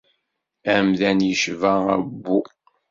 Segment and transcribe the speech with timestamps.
[0.75, 2.37] Amdan icba abbu.